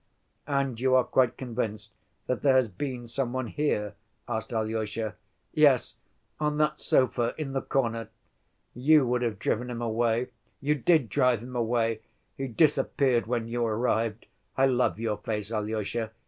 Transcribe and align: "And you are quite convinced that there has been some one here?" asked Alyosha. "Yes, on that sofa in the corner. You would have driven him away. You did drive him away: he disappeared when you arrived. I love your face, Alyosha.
"And 0.47 0.79
you 0.79 0.95
are 0.95 1.03
quite 1.03 1.37
convinced 1.37 1.91
that 2.25 2.41
there 2.41 2.55
has 2.55 2.67
been 2.67 3.07
some 3.07 3.33
one 3.33 3.45
here?" 3.45 3.93
asked 4.27 4.51
Alyosha. 4.51 5.13
"Yes, 5.53 5.95
on 6.39 6.57
that 6.57 6.81
sofa 6.81 7.35
in 7.37 7.53
the 7.53 7.61
corner. 7.61 8.09
You 8.73 9.05
would 9.05 9.21
have 9.21 9.37
driven 9.37 9.69
him 9.69 9.79
away. 9.79 10.29
You 10.59 10.73
did 10.73 11.07
drive 11.07 11.41
him 11.43 11.55
away: 11.55 12.01
he 12.35 12.47
disappeared 12.47 13.27
when 13.27 13.47
you 13.47 13.63
arrived. 13.63 14.25
I 14.57 14.65
love 14.65 14.99
your 14.99 15.17
face, 15.17 15.51
Alyosha. 15.51 16.09